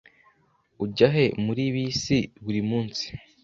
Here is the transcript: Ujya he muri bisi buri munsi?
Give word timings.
Ujya 0.83 1.07
he 1.15 1.25
muri 1.45 1.63
bisi 1.73 2.17
buri 2.43 2.61
munsi? 2.69 3.05